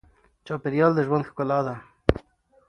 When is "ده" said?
1.67-1.75